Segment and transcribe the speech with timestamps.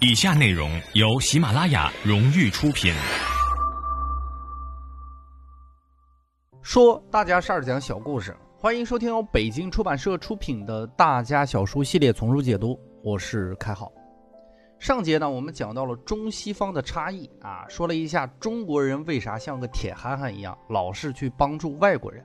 [0.00, 2.92] 以下内容由喜马拉雅荣誉出品。
[6.60, 13.90] 说大家事儿讲小故事，欢迎收听由北京出版社出品的《大家小书系列丛书解读》，我是开浩。
[14.78, 22.22] 上节呢，我们讲到了中西方的差异啊，说了一下中国人为啥像个铁憨憨一样，老是去帮助外国人。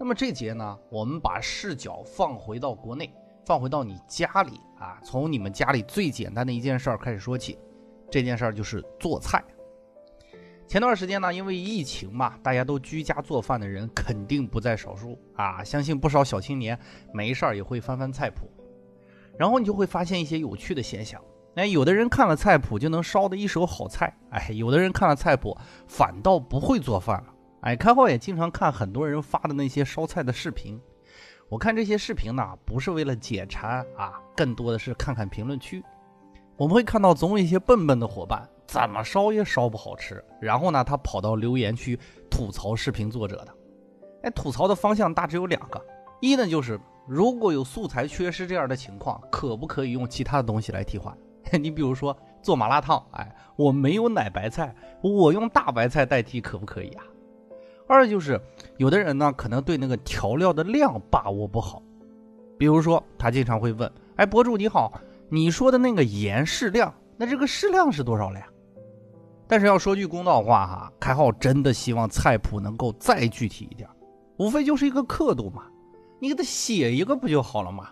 [0.00, 3.12] 那么这节呢，我们把视角放回到国内。
[3.44, 7.58] 放回到你家里啊，从你们家里最简单的一件事儿开始说起。
[8.10, 9.44] 这件事儿就是做菜。
[10.66, 15.62] 前段时间呢，因为疫情嘛，大家都居家做饭的人肯定不在少数啊。
[15.64, 16.78] 相信不少小青年
[17.12, 18.50] 没事儿也会翻翻菜谱，
[19.38, 21.22] 然后你就会发现一些有趣的现象。
[21.54, 27.34] 哎，有的人看了菜谱就能烧的一手好菜，哎，有的人看了菜谱反倒不会做饭了。
[27.62, 30.80] 哎，开号也经常看很多人发的那些烧菜的视频。
[31.48, 35.82] 我看这些视频呢，不是为了解馋啊，更多的是看看评论区。
[36.56, 40.22] 我们会看到总有一些笨笨的伙伴，怎么烧也烧不好吃。
[40.40, 41.98] 然后呢，他跑到留言区
[42.30, 43.54] 吐槽视频作者的。
[44.24, 45.82] 哎，吐槽的方向大致有两个：
[46.20, 51.16] 一呢就是如果有素材缺失这样的情况，可不可以用其他的东西来替换？
[51.58, 57.04] 你比如说做麻辣烫，哎，我没有奶白菜，我用大白菜代替，可不可以啊？
[57.86, 58.38] 二就是，
[58.78, 61.82] 有的人呢可能对那个调料的量把握不好，
[62.56, 64.92] 比如说他经常会问：“哎，博主你好，
[65.28, 68.46] 你说的那个盐适量，那这个适量是多少了呀？”
[69.46, 73.88] 但是要说句公道话哈，开号真的希望菜谱能够再具体一点，
[74.36, 75.64] 无非就是一个刻度嘛，
[76.20, 77.88] 你给他写一个不就好了吗？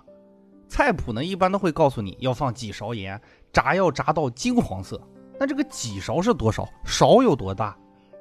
[0.68, 3.20] 菜谱呢一般都会告诉你要放几勺盐，
[3.52, 5.00] 炸要炸到金黄色，
[5.40, 6.68] 那这个几勺是多少？
[6.84, 7.76] 勺有多大？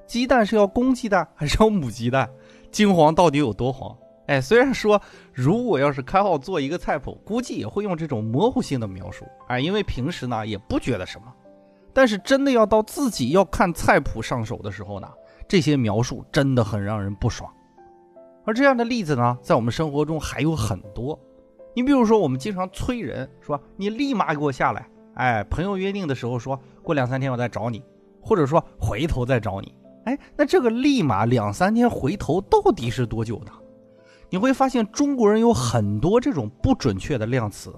[0.07, 2.29] 鸡蛋是要公鸡蛋还是要母鸡蛋？
[2.75, 3.97] 金黄到底有多黄？
[4.27, 11.33] 哎，虽然说如果要是开号做一个菜谱，估计也会用这种模糊性的描述，哎，因为平时呢也不觉得什么。
[11.93, 15.07] 但是真的要到自己要看菜谱上手的时候呢，
[15.47, 17.49] 这些描述真的很让人不爽。
[18.43, 21.17] 而这样的例子呢，在我们生活中还有很多。
[21.73, 27.81] 你比如说，我们经常催人说：“你立马给我下来。”哎，朋友约定的时候说过两三天我再找你，
[28.21, 29.73] 或者说回头再找你。
[30.05, 33.51] 哎，那这个立马两三天回头到底是多久呢？
[34.29, 37.73] 你会发现中国人有很多这种不准确的量词，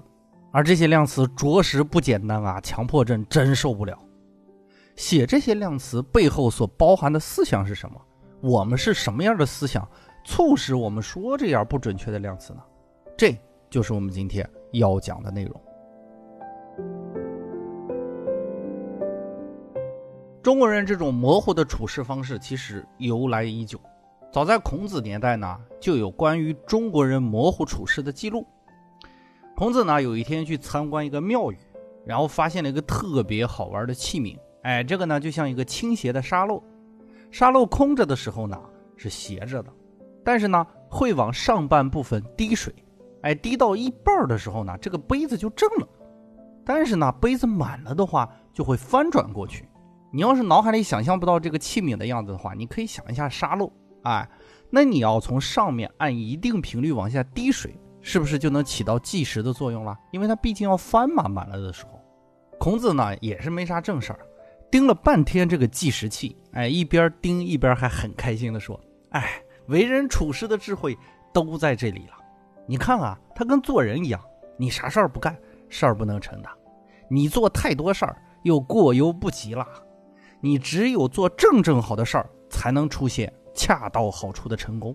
[0.50, 2.60] 而这些量词着实不简单啊！
[2.60, 3.98] 强迫症真受不了。
[4.96, 8.00] 写这些量词背后所包含的思想是什么？
[8.40, 9.86] 我们是什么样的思想
[10.24, 12.60] 促使我们说这样不准确的量词呢？
[13.16, 13.36] 这
[13.70, 15.60] 就是我们今天要讲的内容。
[20.40, 23.78] 中国人这种模糊的处事方式其实由来已久，
[24.32, 28.46] 早在孔子年代呢，就有关于中国人模糊处事的记录。
[29.56, 31.58] 孔子呢有一天去参观一个庙宇，
[32.06, 36.62] 然后发现了一个特别好玩的器皿，哎，这个呢就像一个倾斜的沙漏，
[37.32, 38.56] 沙漏空着的时候呢
[38.96, 39.72] 是斜着的，
[40.24, 42.72] 但是呢会往上半部分滴水，
[43.22, 45.88] 哎，滴到一半的时候呢，这个杯子就正了，
[46.64, 49.68] 但是呢杯子满了的话就会翻转过去。
[50.10, 53.70] 你要是脑海里想象不到这个器皿的样子的话，你可以想一下沙漏，
[54.04, 54.26] 哎，
[54.70, 59.94] 那你要从上面按一定频率往下滴水，是不是就能起到计时的作用了？
[60.10, 62.00] 因为它毕竟要翻嘛，满了的时候。
[62.58, 64.18] 孔子呢也是没啥正事儿，
[64.70, 68.80] 盯了半天这个计时器，哎，一边盯一边还很开心的说
[69.12, 70.96] ：“哎，为人处事的智慧
[71.32, 72.14] 都在这里了。
[72.66, 74.20] 你看啊，他跟做人一样，
[74.56, 75.36] 你啥事儿不干，
[75.68, 76.48] 事儿不能成的；
[77.10, 79.66] 你做太多事儿，又过犹不及了。”
[80.40, 84.94] 你只有做正正好的事儿，才能出现恰到好处的成功。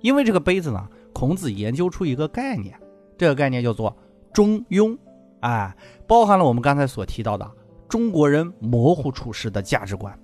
[0.00, 2.78] 因为这个杯子呢，孔子研究出一个概念，
[3.16, 3.96] 这个概念叫做
[4.32, 4.96] 中庸，
[5.40, 5.76] 哎，
[6.06, 7.50] 包含了我们刚才所提到的
[7.88, 10.16] 中国人模糊处事的价值观。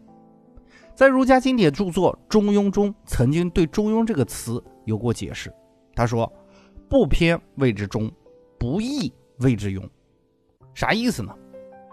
[0.95, 5.53] 在儒家经典著作《中庸》中，曾经对“中庸”这个词有过解释。
[5.93, 6.33] 他说
[6.89, 8.09] ：“不偏谓之中，
[8.59, 9.83] 不义谓之庸。”
[10.73, 11.35] 啥意思呢？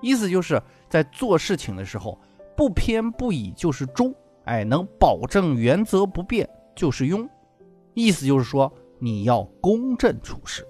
[0.04, 2.20] 意思就是在做事情的时候，
[2.62, 4.14] 不偏不倚就是中，
[4.44, 7.28] 哎，能保证原则不变就是庸。
[7.96, 10.64] 意思就是说你要公正处事。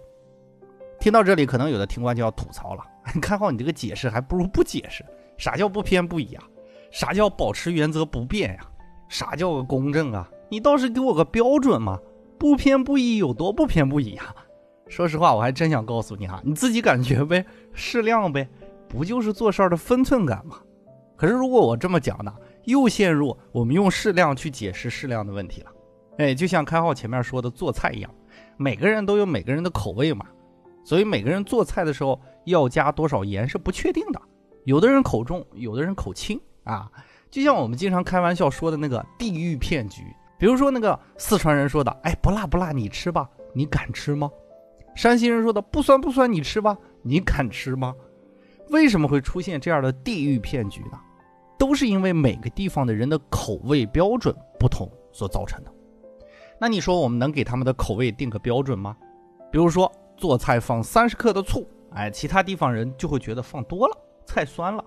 [1.01, 2.83] 听到这里，可能有的听官就要吐槽了：
[3.21, 5.03] 看好你这个解释，还不如不解释。
[5.37, 6.43] 啥叫不偏不倚啊？
[6.91, 8.61] 啥叫保持原则不变呀？
[9.09, 10.31] 啥叫个公正啊？
[10.47, 11.99] 你倒是给我个标准嘛！
[12.39, 14.33] 不偏不倚有多不偏不倚啊？
[14.87, 18.47] 说实话，我还真想告诉你哈，你自己感觉呗，适量呗。
[18.87, 20.61] 不就是做事儿的分寸感吗？
[21.21, 22.33] 可是如果我这么讲呢，
[22.63, 25.71] 又陷入我们用适量去解释适量的问题了。
[26.17, 28.09] 哎，就像开号前面说的做菜一样，
[28.57, 30.25] 每个人都有每个人的口味嘛，
[30.83, 34.19] 所以每个人做菜的时候要加多少盐是不确定的，
[34.63, 36.91] 有的人口重，有的人口轻啊。
[37.29, 40.01] 就像我们经常开玩笑说的那个地域骗局，
[40.39, 44.27] 比如说那个四川人说的：“哎，不辣不辣，你吃吧，你敢吃吗？”
[44.97, 47.93] 山西人说的：“不酸不酸，你吃吧，你敢吃吗？”
[48.71, 50.99] 为什么会出现这样的地域骗局呢？
[51.61, 55.71] 都是因为每个地方的人的口味标准不同所造成的。
[56.59, 58.97] 那你说我们能给他们的口味定个标准吗？
[59.51, 64.83] 比如说做菜放三十克的醋，哎，其他地方人就会觉得放多了，菜酸了。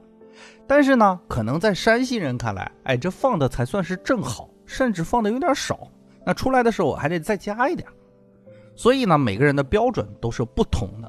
[0.67, 5.87] 但是呢，可能在山西人看来，哎，这放的才算是正好，甚至放的有点少。
[6.27, 7.89] 那出来的时候还得再加一点。
[8.75, 11.09] 所以呢，每个人的标准都是不同的。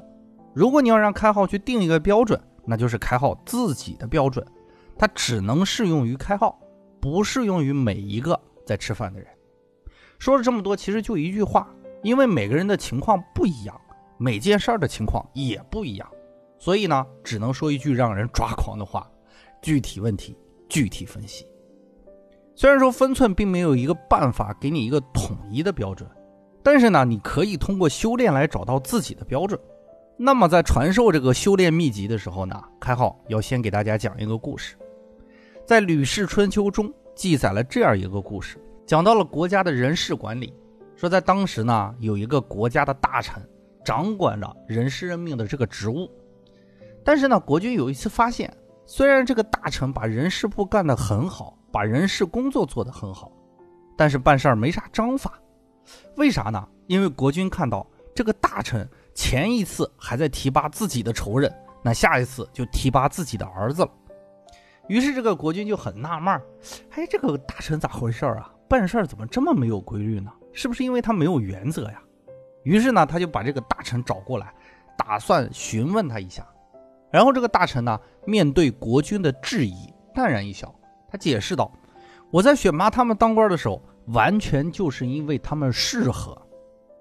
[0.54, 4.46] 如果你要让开号去定一个标准，那就是开号自己的标准，
[4.98, 6.58] 它只能适用于开号，
[7.00, 9.28] 不适用于每一个在吃饭的人。
[10.18, 11.68] 说了这么多，其实就一句话：
[12.02, 13.80] 因为每个人的情况不一样，
[14.18, 16.08] 每件事儿的情况也不一样，
[16.58, 19.10] 所以呢，只能说一句让人抓狂的话。
[19.62, 20.36] 具体问题
[20.68, 21.44] 具体分析。
[22.54, 26.08] 虽然说分寸并没有一个办法给你一个统一的标准，
[26.62, 29.58] 但是呢，你可以通过修炼来找到自己的标准。
[30.16, 34.76] 那么在传授这个修炼秘籍的时候呢，开号要先给大家讲一个故事。
[35.66, 40.54] 在《吕氏春秋》中记载了这样一个故事，讲到了国家的人事管理。
[40.94, 43.42] 说在当时呢，有一个国家的大臣
[43.84, 46.08] 掌管着人事任命的这个职务，
[47.04, 48.56] 但是呢，国君有一次发现。
[48.88, 53.32] 虽然这个大臣把人事部干得很好，把人事工作做得很好，
[53.98, 55.32] 但是办事儿没啥章法。
[56.16, 56.64] 为啥呢？
[56.86, 57.84] 因为国君看到
[58.14, 61.52] 这个大臣前一次还在提拔自己的仇人，
[61.82, 63.90] 那下一次就提拔自己的儿子了。
[64.88, 66.42] 于是这个国君就很纳闷儿：
[66.90, 68.52] 哎，这个大臣咋回事啊？
[68.68, 70.32] 办事儿怎么这么没有规律呢？
[70.52, 72.00] 是不是因为他没有原则呀？
[72.64, 74.52] 于是呢，他就把这个大臣找过来，
[74.96, 76.46] 打算询问他一下。
[77.10, 80.74] 然后这个大臣呢，面对国君的质疑，淡然一笑。
[81.08, 81.70] 他解释道
[82.32, 86.36] ：“我在选拔他们当官的时候，完全就是因为他们适合，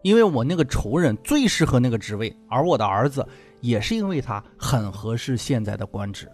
[0.03, 3.27] 因为我那个仇人最适合那个职位，而我的儿子
[3.61, 6.31] 也是因为他很合适现在的官职，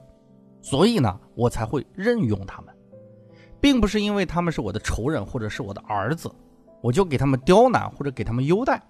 [0.61, 2.73] 所以呢，我才会任用他们，
[3.59, 6.31] 并不是因为他们是我的仇人或者是我的儿子，
[6.81, 8.81] 我就给他们刁难或者给他们优待。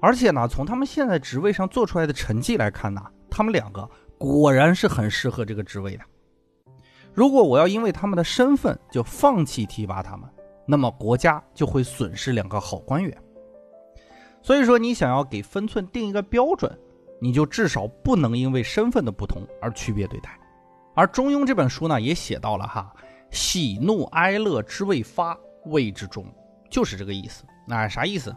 [0.00, 3.00] 而且呢，从他们现在职位上做出来的成绩来看呢。”
[3.34, 3.88] 他们两个
[4.18, 6.04] 果然是很适合这个职位的。
[7.14, 10.28] 如果我要因为他们的身份就放弃提拔他们，
[10.66, 13.16] 那么国家就会损失两个好官员。
[14.42, 16.70] 所以说，你想要给分寸定一个标准，
[17.22, 20.38] 你就至少不能因为身份的不同而区别对待。
[20.94, 22.92] 而《中庸》这本书呢，也写到了哈，
[23.30, 26.24] 喜怒哀乐之未发，谓之中，
[26.70, 27.44] 就是这个意思。
[27.66, 28.34] 那啥意思？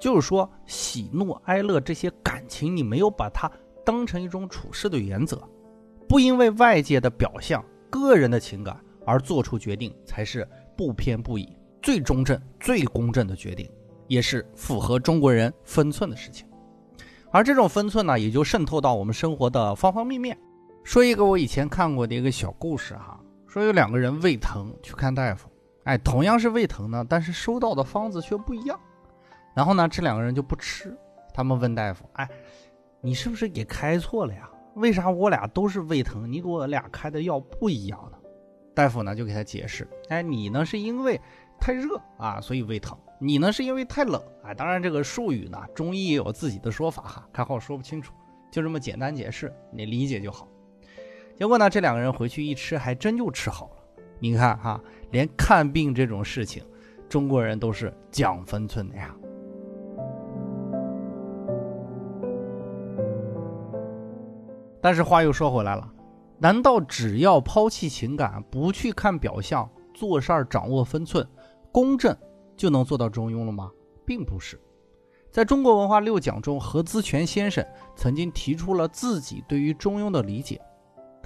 [0.00, 3.50] 就是说喜怒哀乐这些感情，你没有把它。
[3.84, 5.42] 当成一种处事的原则，
[6.06, 10.46] 不因为外界的表象、个人的情感而做出决定，才是
[10.76, 13.66] 不偏不倚、最中正、最公正的决定，
[14.06, 16.46] 也是符合中国人分寸的事情。
[17.30, 20.38] 而这种分寸呢，也就渗透到我们生活的方方面面。
[20.88, 25.46] 说一个我以前看过的一个小故事哈，说有两个人胃疼去看大夫，
[25.84, 28.80] 哎，同样是胃疼呢，但是收到的方子却不一样。
[29.54, 30.96] 然后呢，这两个人就不吃，
[31.34, 32.26] 他们问大夫，哎。
[33.02, 34.48] 你是不是给开错了呀？
[34.76, 38.16] 为啥我俩都是胃疼，你给我俩开的药不一样呢？
[38.74, 41.20] 大夫呢就给他解释，哎，你呢是因为
[41.60, 44.54] 太热啊，所以胃疼；你呢是因为太冷啊。
[44.54, 48.14] 当然这个术语呢，中医也有自己的说法哈，开号说不清楚，
[48.50, 50.48] 就这么简单解释，你理解就好。
[51.38, 54.02] 结果呢，这两个人回去一吃，还真就吃好了。
[54.18, 54.80] 你看哈，
[55.12, 56.64] 连看病这种事情，
[57.08, 59.14] 中国人都是讲分寸的呀。
[64.80, 65.88] 但是话又说回来了，
[66.38, 71.24] 难道只要抛弃情感，不去看表象，做事儿掌握分寸、
[71.70, 72.16] 公正，
[72.56, 73.70] 就能做到中庸了吗？
[74.04, 74.60] 并不是。
[75.30, 77.64] 在中国文化六讲中，何资全先生
[77.94, 80.60] 曾经提出了自己对于中庸的理解。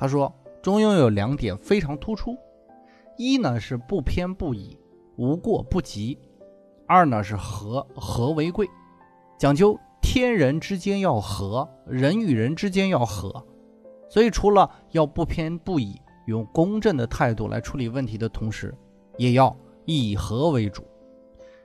[0.02, 2.36] 他说，中庸有两点非常突出：
[3.16, 4.76] 一呢是不偏不倚，
[5.14, 6.18] 无过不及；
[6.88, 8.68] 二呢是和，和为贵，
[9.38, 9.78] 讲究。
[10.00, 13.46] 天人之间要和，人与人之间要和，
[14.10, 18.74] 所以除了要不偏不倚，用公正的态度来处理问题的同时，
[19.16, 20.82] 也要以和为主。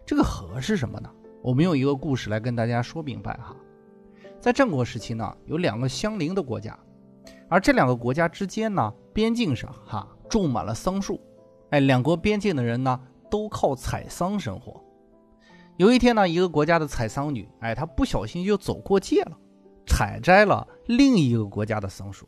[0.06, 1.10] 这个和是什么呢？
[1.42, 3.56] 我们用一个故事来跟大家说明白哈。
[4.40, 6.78] 在战国时期呢，有两个相邻的国家，
[7.50, 11.20] 而这两个国家之间呢，边境上哈种满了桑树，
[11.70, 13.00] 哎，两国边境的人呢，
[13.30, 14.84] 都靠采桑生活。
[15.78, 19.38] 有一天呢，一个国家的采桑女，哎，她不小心就走过界了，
[19.86, 22.28] 采摘了另一个国家的桑树，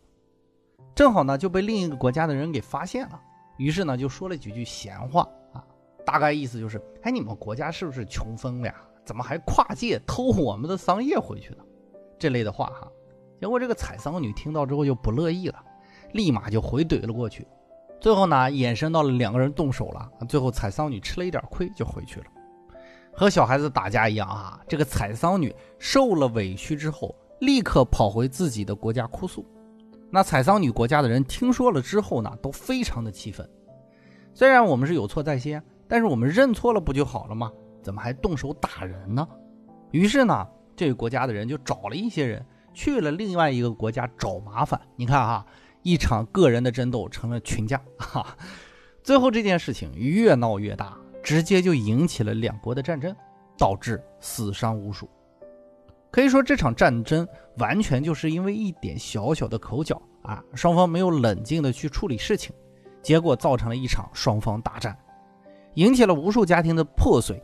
[0.96, 3.20] 正好呢就被另一个国家的人给发现了，
[3.58, 5.66] 于是呢就说了几句闲话啊，
[6.06, 8.76] 大概意思就是：哎，你们国家是不是穷疯了呀？
[9.04, 11.64] 怎么还跨界偷我们的桑叶回去呢？
[12.18, 12.88] 这类的话哈。
[13.40, 15.64] 结果这个采桑女听到之后就不乐意了，
[16.12, 17.48] 立马就回怼了过去。
[18.02, 20.10] 最后呢，衍生到了两个人动手了。
[20.28, 22.26] 最后采桑女吃了一点亏就回去了，
[23.14, 24.60] 和小孩子打架一样啊。
[24.68, 29.46] 这个采桑女受了委屈之后，立刻跑回自己的国家哭诉。
[30.12, 33.48] 那采桑女国家的人听说了之后呢，都非常的气愤。
[34.34, 37.52] 虽然我们是有错在先，但是我们认错了不就好了吗？
[37.82, 39.28] 怎么还动手打人呢？
[39.92, 42.46] 于是呢，这个国家的人就找了一些人。
[42.80, 45.46] 去了另外一个国家找麻烦，你看哈，
[45.84, 48.26] 一场个人的争斗成了群架，哈，
[49.04, 53.14] 最后这件事情越闹越大，直接就引起了两国的战争，
[53.58, 55.10] 导致死伤无数。
[56.10, 62.56] 可以说这场战争完全就是因为一点小小的口角啊，双方没有冷静的去处理事情，
[63.04, 64.98] 结果造成了一场双方大战，
[65.74, 67.44] 引起了无数家庭的破碎，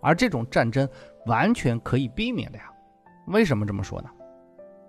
[0.00, 0.88] 而这种战争
[1.26, 2.68] 完全可以避免的呀。
[3.28, 4.10] 为什么这么说呢？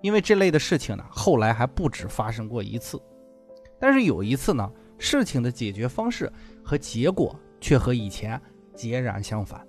[0.03, 3.01] 因为这类的事情呢，后来还不止发生过一次，
[3.79, 6.29] 但是有一次呢，事情的解决方式
[6.61, 8.39] 和结果却和以前
[8.75, 9.65] 截然相反。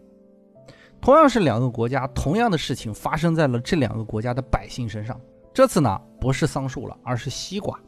[1.00, 5.18] 同样是两个国家，同样的事情发生在了这两个国家的百姓身上。
[5.52, 7.78] 这次呢，不是桑树了，而是西瓜。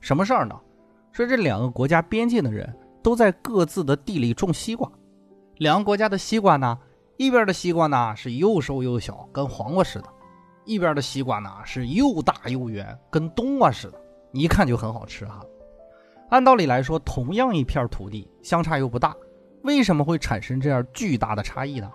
[0.00, 0.60] 什么事儿呢？
[1.12, 4.90] 说这两个国家边境的人都在各自的地里种西瓜。
[5.58, 6.76] 两个国家的西瓜呢，
[7.18, 10.08] 一边的西瓜呢是又瘦又小，跟黄瓜似的。
[10.64, 14.00] 一边的西瓜呢是又大又圆，跟冬瓜似的，
[14.32, 15.40] 一看就很好吃哈。
[16.30, 19.14] 按道理来说，同样一片土地，相差又不大，
[19.62, 21.90] 为什么会产生这样巨大的差异呢？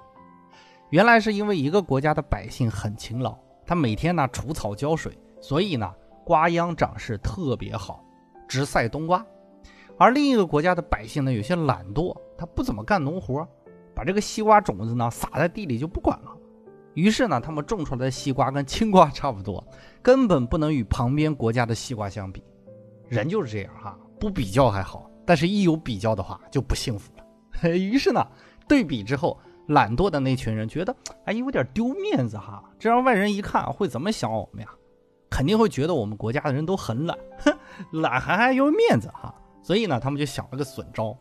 [0.91, 3.35] 原来是因为一个国家的百姓很勤劳，
[3.65, 5.91] 他每天呢除草浇水，所以呢
[6.23, 8.03] 瓜秧长势特别好，
[8.47, 9.25] 直赛冬瓜。
[9.97, 13.45] 而另一个国家的百姓呢有些懒惰，他不怎么干农活，
[13.93, 16.31] 把这个西瓜种子呢撒在地里就不管了。
[16.99, 19.65] 于是呢，他们种出来的西瓜跟青瓜差不多，
[20.01, 22.43] 根本不能与旁边国家的西瓜相比。
[23.07, 27.69] 人就是这样哈，不比较还好，但是一有比较的话就不幸福了。
[27.71, 28.21] 于是呢，
[28.67, 34.69] 对比之后，懒惰的那群人觉得，哎，有点丢面子哈，这让外人一看会怎么想我们呀？
[35.29, 37.57] 肯定会觉得我们国家的人都很懒，哼，
[38.01, 39.33] 懒还还要面子哈。
[39.61, 41.17] 所以呢，他们就想了个损招。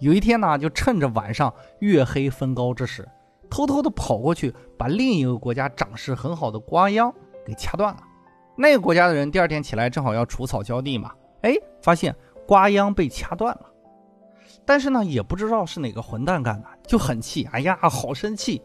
[0.00, 3.06] 有一天呢，就趁着晚上月黑风高之时。
[3.50, 7.12] 偷偷的跑过去，把另一个国家长势很好的瓜秧
[7.44, 8.00] 给掐断了。
[8.56, 12.14] 那个国家的人第二天起来正好要除草浇地嘛，哎，发现
[12.46, 13.66] 瓜秧被掐断了。
[14.64, 18.62] 但是呢，也不知道是哪个混蛋干的，就很气，哎呀，好生气。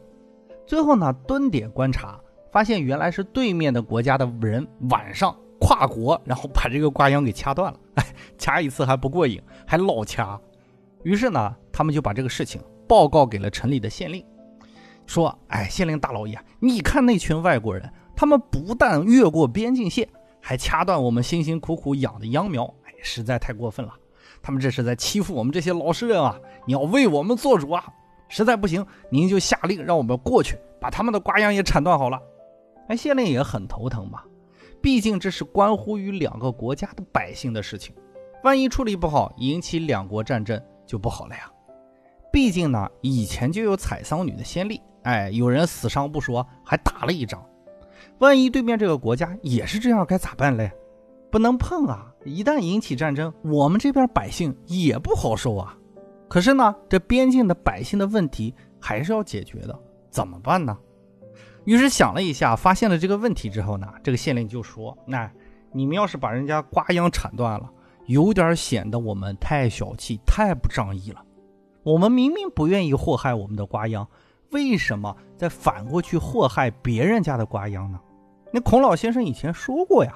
[0.67, 2.19] 最后呢，蹲点观察，
[2.51, 7.79] 发现原来是对面的国家的人晚上跨国，然后把这个瓜秧给掐断了。
[7.95, 8.05] 哎，
[8.37, 10.39] 掐一次还不过瘾，还老掐。
[11.03, 14.23] 于是呢，他们就把这个事情报告给了城里的县令。
[15.05, 20.07] 说，哎，县令大老爷，你看那群外国人，他们不但越过边境线，
[20.41, 23.93] 还掐断我们辛辛苦苦养的秧苗，哎，实在太过分了。
[24.41, 26.39] 他们这是在欺负我们这些老实人啊！
[26.67, 27.83] 你要为我们做主啊！
[28.29, 32.19] 实在不行，您就下令让我们过去，把他们的瓜秧也铲断好了。
[32.87, 34.21] 哎，县令也很头疼嘛，
[34.81, 37.95] 毕竟这是关乎于两个国家的百姓的事情，
[38.43, 41.51] 万一处理不好，引起两国战争就不好了呀。
[42.31, 44.79] 毕竟呢，以前就有采桑女的先例。
[45.05, 47.43] 哎，有人死伤不说，还打了一仗。
[48.17, 50.71] 万一对面这个国家也是这样，该咋办嘞？
[51.31, 52.11] 不能碰啊！
[52.23, 55.77] 一旦引起战争，我们这边百姓也不好受啊。
[56.27, 60.75] 可是呢，这边境的百姓的问题还是要解决的，怎么办呢？
[61.65, 65.31] 于是想了一下，发现了这个问题之后呢，这个县令就说：“那
[65.71, 67.69] 你们要是把人家瓜秧铲断了，
[68.07, 71.21] 有点显得我们太小气、太不仗义了。
[71.83, 74.07] 我们明明不愿意祸害我们的瓜秧。”
[74.51, 77.99] 为什么再反过去祸害别人家的瓜秧呢？
[78.51, 80.13] 那孔老先生以前说过呀，“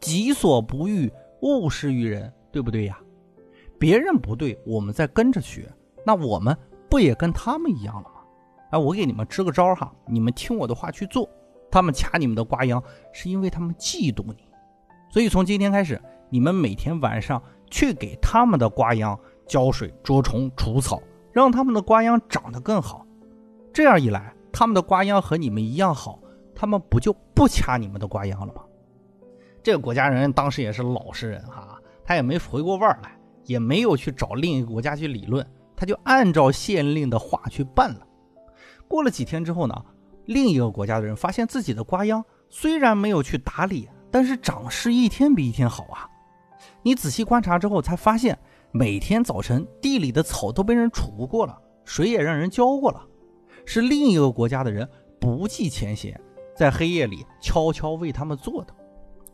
[0.00, 2.98] 己所不欲，勿施于人”，对不对呀？
[3.78, 5.72] 别人不对，我们再跟着学，
[6.04, 6.56] 那我们
[6.90, 8.20] 不也跟他们一样了吗？
[8.70, 11.28] 哎，我给你们支个招哈，你们听我的话去做。
[11.70, 12.82] 他们掐你们的瓜秧，
[13.12, 14.48] 是因为他们嫉妒你，
[15.10, 21.00] 所以从今天开始，你们每天晚上去给他们的瓜秧浇水、捉虫、除草，
[21.32, 23.06] 让他们的瓜秧长得更好。
[23.78, 26.18] 这样一来，他们的瓜秧和你们一样好，
[26.52, 28.62] 他们不就不掐你们的瓜秧了吗？
[29.62, 38.00] 这个国家人当时也是老实人哈，他也没回过味儿来，也没有去找另一个国家去理论，他就按照县令的话去办了。
[38.88, 39.84] 过了几天之后呢，
[40.24, 46.10] 另一个国家的人发现自己的瓜秧虽然没有去打理，但是长势一天比一天好啊。
[46.82, 48.36] 你仔细观察之后，才发现
[48.72, 53.06] 每天早晨地里的草都被人除过了，水也让人浇过了，
[53.70, 54.88] 是另一个国家的人
[55.20, 56.18] 不计前嫌，
[56.56, 58.74] 在黑夜里悄悄为他们做的。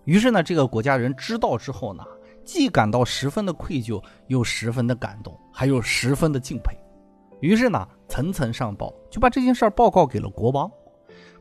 [0.06, 2.02] 于是呢，这个国家人知道之后呢，
[2.44, 6.76] 既感到十分的愧疚，又十分的感动，还有十分的敬佩。
[7.38, 10.68] 于是呢，层层上报，就把这件事儿报告给了国王。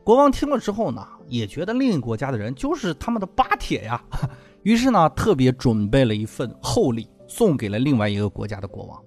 [0.04, 4.00] 国王听了之后呢，也觉得另一国家的人就是他们的巴铁呀。
[4.62, 9.02] 于是呢，特别准备了一份厚礼，送给了另外一个国家的国王。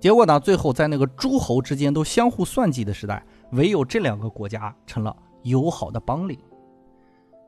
[0.00, 6.38] 结果呢，最后在那个诸侯之间都相互算计的时代，唯有这两个国家成了友好的邦邻。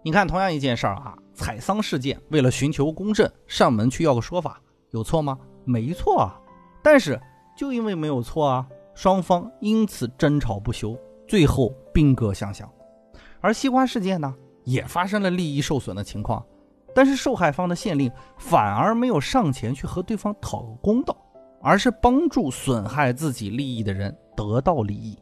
[0.03, 5.39] 你看，同样一件事儿啊，采桑事件，为了寻求公正，上门去要个说法，有错吗？
[5.65, 6.41] 没错啊。
[6.83, 7.21] 但是
[7.57, 12.69] 就因为没有错啊，双方因此争吵不休，最后兵戈相向。
[13.41, 16.45] 而西瓜事件呢，也发生了利益受损的情况。
[16.93, 21.17] 但是受害方的县令反而没有上前去和对方讨个公道，
[21.61, 25.19] 而是帮助损害自己利益的人得到利益。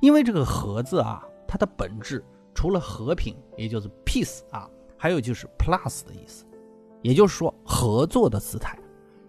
[0.00, 6.44] 因为这个“和”字啊，它的本质除了和平，也就是 peace 啊，还有就是 plus 的意思，
[7.02, 8.78] 也就是说合作的姿态。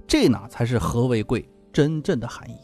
[0.07, 2.57] 这呢才是和为贵真正的含义。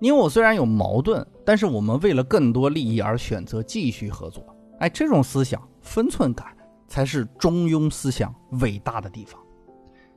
[0.00, 4.44] 你我虽然有矛盾，但是我们为了更多利益而选择继续合作。
[4.78, 6.56] 哎，这种思想分寸感。
[6.88, 9.41] 才是中庸思想伟大的地方，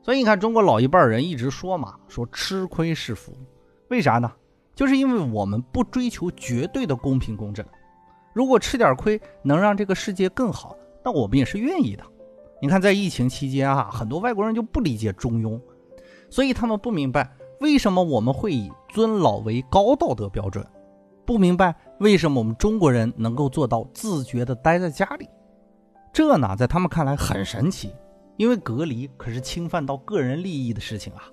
[0.05, 3.33] 所以你看，中国老一辈人一直说嘛，说吃亏是福，
[3.89, 4.31] 为啥呢？
[4.75, 7.65] 就是因为我们不追求绝对的公平公正，
[8.31, 12.03] 如果吃点亏能让这个世界更好，那我们也是愿意的。
[12.61, 15.59] 你看，在疫情期间啊，很多外国人就不理解中庸，
[16.29, 17.27] 所以他们不明白
[17.59, 20.63] 为什么我们会以尊老为高道德标准，
[21.25, 25.27] 不明白为什么我们中国人能够做到自觉的待在家里。
[26.13, 27.91] 这呢，在他们看来很神奇，
[28.37, 31.23] 因为隔离可是侵犯到个人利益的事情啊。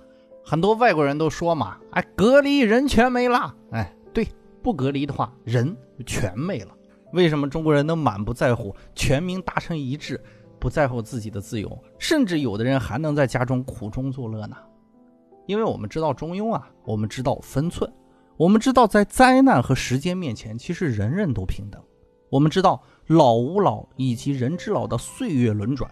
[0.45, 3.55] 很多外国人都说嘛，哎，隔离人全没了。
[3.71, 4.27] 哎，对，
[4.63, 6.69] 不隔离的话，人全没了。
[7.13, 10.21] 为什么中国人能满不在乎，全民达成一致，
[10.59, 14.57] 不在乎自己的自由，甚至有的人还能在家中苦中作乐呢？
[15.47, 17.93] 因为我们知道中庸啊，我们知道分寸，
[18.37, 21.83] 我们知道在灾难和时间面前，其实人人都平等。
[22.31, 22.83] 我们知道。
[23.09, 25.91] 老吾老以及人之老的岁月轮转，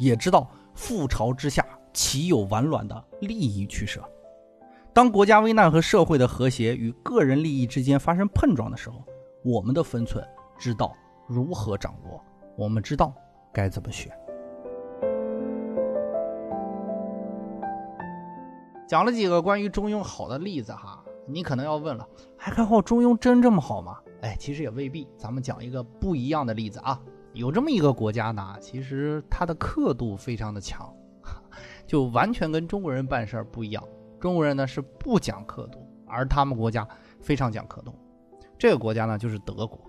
[0.00, 4.02] 也知道覆巢之下岂有完卵的利益取舍。
[4.92, 9.04] 当国家危难和社会的和谐与个人利益之间发生碰撞的时候，
[9.44, 10.26] 我们的分寸
[10.58, 10.96] 知道
[11.28, 12.20] 如何掌握，
[12.56, 13.14] 我们知道
[13.52, 14.10] 该怎么选。
[18.88, 23.98] 讲了几个关于中庸好的例子哈，你可能要问了，还看好中庸真这么好吗？
[24.22, 25.06] 哎，其实也未必。
[25.16, 27.00] 咱们讲一个不一样的例子啊，
[27.32, 30.92] 有这么一个国家呢，其实它的刻度非常的强，
[31.86, 33.82] 就完全跟中国人办事儿不一样。
[34.18, 36.86] 中国人呢是不讲刻度，而他们国家
[37.20, 37.94] 非常讲刻度。
[38.58, 39.80] 这个国家呢就是德国。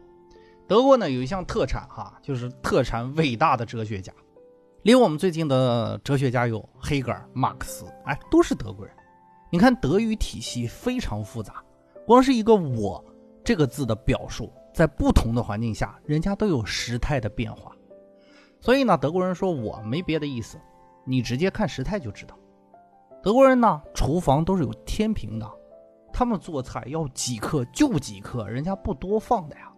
[0.68, 4.14] 德国呢有一项特产哈，就是特产伟大的哲学家。
[4.84, 8.96] 离我们最近的哲学家有黑格尔、马克思，哎，都是德国人。
[9.52, 11.64] 你看德语体系非常复杂，
[12.06, 13.04] 光是一个我。
[13.44, 17.72] 这个字的表述，在不同的环境下，人家都有时态的变化。
[18.60, 20.58] 所以呢，德国人说我没别的意思，
[21.06, 22.36] 你直接看时态就知道。
[23.22, 25.48] 德国人呢，厨房都是有天平的，
[26.12, 29.72] 他们做菜要几克就几克，人家不多放的呀。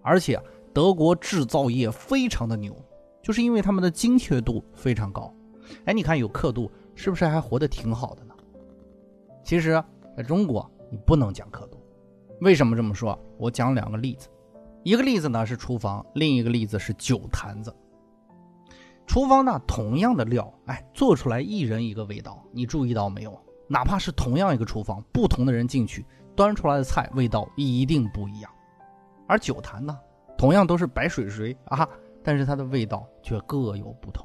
[0.00, 0.40] 而且
[0.72, 2.72] 德国制造业非常的牛，
[3.20, 5.34] 就是因为他们的精确度非常高。
[5.86, 8.34] 哎，你看有刻度，是不是还活得挺好的呢？
[9.42, 9.82] 其实，
[10.16, 11.80] 在中国你不能讲刻度。
[12.42, 13.18] 为什么这么说？
[13.38, 14.28] 我讲两个例子，
[14.86, 17.74] 一个例子呢是厨房，另一个例子是酒坛子。
[19.04, 23.36] 厨房呢，同样的料，哎，做出来一人一个味道，你注意到没有？
[23.66, 28.52] 哪怕是同样一个厨房，不同的人进去端出来的菜味道一定不一样。
[29.26, 29.98] 而酒坛呢，
[30.38, 31.88] 同样都是白水水啊，
[32.22, 34.24] 但是它的味道却各有不同。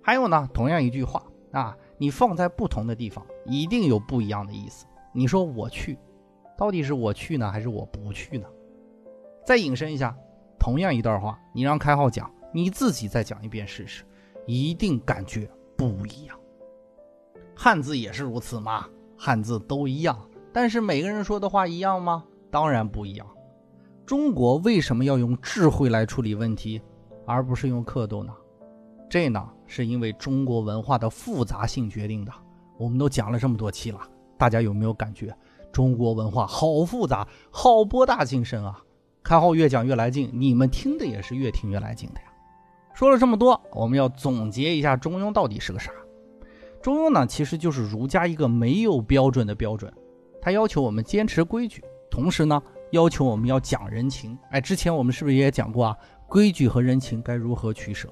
[0.00, 4.86] 还有呢，同样一句话啊，你放在不同的地方，一定有不一样的意思。
[5.12, 5.98] 你说我去。
[6.56, 8.46] 到底是我去呢，还是我不去呢？
[9.44, 10.16] 再引申一下，
[10.58, 14.04] 同样一段话，你让开号讲，你自己再讲一遍试试，
[14.46, 16.38] 一定感觉不一样。
[17.54, 20.18] 汉字也是如此嘛，汉字都一样，
[20.52, 22.24] 但是每个人说的话一样吗？
[22.50, 23.26] 当然不一样。
[24.06, 26.80] 中国为什么要用智慧来处理问题，
[27.26, 28.32] 而不是用刻度呢？
[29.08, 32.32] 这呢，是因为中国文化的复杂性决定的。
[32.78, 34.00] 我们都讲了这么多期了，
[34.38, 35.36] 大家有没有感觉？
[35.70, 38.82] 中国文化好复杂，好博大精深啊！
[39.30, 42.26] 太后越讲越来劲，你们听的也是越听越来劲的呀。
[42.92, 45.92] 说了这么多，我们要总结一下中庸到底是个啥？
[46.82, 49.92] 中庸呢，其实就是儒家一个没有标准的标准，
[50.42, 54.36] 它要求我们坚持规矩，同时呢，要求我们要讲人情。
[54.50, 55.96] 哎，之前我们是不是也讲过啊？
[56.26, 58.08] 规矩和人情该如何取舍？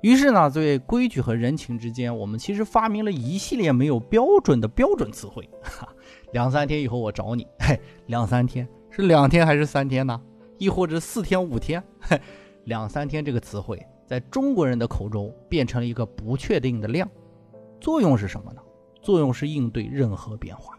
[0.00, 5.48] 于是呢，在规矩和人情之间，我们其实发明了一系列没有标准的标准词汇。
[5.62, 5.88] 哈，
[6.32, 10.18] 两三天以后我找你，嘿， 两三天是两天还是三天呢？
[10.56, 11.84] 亦或者四天五天？
[12.00, 12.18] 嘿，
[12.64, 17.06] 两三天这个词汇在中国人的口中变成了一个不确定的量。
[17.78, 18.62] 作用是什么呢？
[19.02, 20.78] 作用是应对任何变化。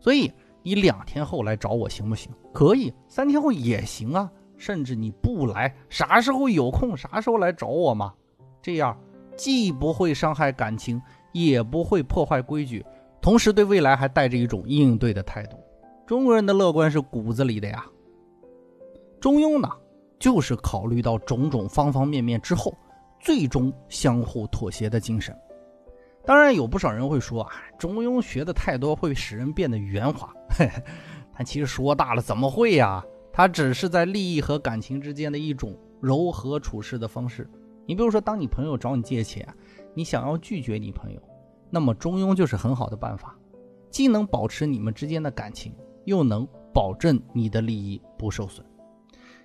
[0.00, 2.32] 所以你两天后来找我行不行？
[2.54, 4.32] 可以，三天后也行啊。
[4.56, 8.14] 甚至你不来，啥时候有空啥时候来找我嘛。
[8.62, 8.98] 这样
[9.36, 12.82] 既不会伤害感情，也不会破坏规矩，
[13.20, 15.58] 同时对未来还带着一种应对的态度。
[16.06, 17.84] 中国人的乐观是骨子里的呀。
[19.20, 19.68] 中庸呢，
[20.18, 22.74] 就是考虑到种种方方面面之后，
[23.18, 25.34] 最终相互妥协的精神。
[26.26, 30.30] 当然，有不少人会说啊，中庸学的太多会使人变得圆滑。
[31.36, 33.02] 但其实说大了，怎么会呀？
[33.32, 37.50] 它只是在利益和感情之间的一种柔和处事的方式。
[37.86, 39.46] 你比如说，当你朋友找你借钱，
[39.94, 41.20] 你想要拒绝你朋友，
[41.70, 43.36] 那么中庸就是很好的办法，
[43.90, 48.64] 既能保持你们之间的感情，又能保证你的利益不受损。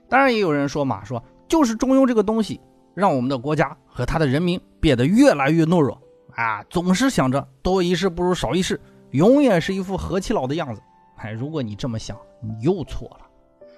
[0.08, 2.60] 当然，也有人说嘛，说就是中庸这个东西，
[2.95, 6.02] 让我们的国家和他的人民变得越来越懦弱。
[6.36, 8.80] 啊，总是想着多一事不如少一事，
[9.12, 10.82] 永远是一副和气佬的样子。
[11.17, 13.26] 哎，如果你这么想，你又错了。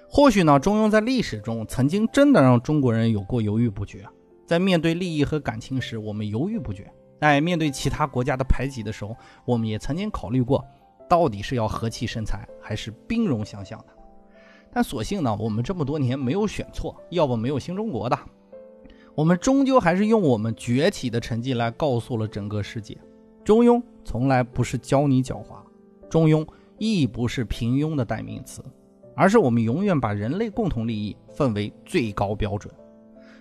[0.08, 4.06] 或许呢，中庸在历史中曾经真的让中国人有过犹豫不决，
[4.46, 6.84] 在面对利益和感情时，我们犹豫不决；
[7.20, 10.64] 哎，面对其他国家的排挤的时候，我们也曾经考虑过，
[11.12, 13.88] 到底是要和气生财，还是兵戎相向的。
[14.72, 18.18] 但所幸呢，我们这么多年没有选错，要不没有新中国的。
[19.14, 22.96] 我们终究还是用我们崛起的成绩来告诉了整个世界：
[23.44, 25.56] 中庸从来不是教你狡猾，
[26.08, 26.48] 中庸
[26.78, 28.64] 亦不是平庸的代名词，
[29.14, 32.74] 而是我们永远把人类共同利益奉为最高标准。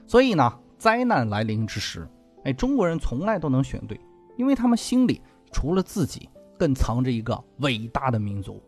[0.06, 2.06] 所以呢，灾难来临之时，
[2.44, 3.98] 哎，中国人从来都能选对，
[4.36, 5.22] 因为他们心里
[5.54, 6.28] 除了自己，
[6.62, 8.62] 更藏着一个伟大的民族，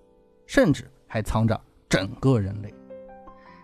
[0.47, 2.73] 甚至还藏着整个人类。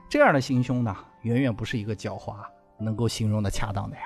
[0.08, 2.36] 这样的心胸呢，远远不是一个狡猾。
[2.82, 4.04] 能够形容的恰当的呀。